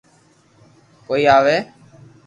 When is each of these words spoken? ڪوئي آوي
ڪوئي 1.05 1.23
آوي 1.37 1.57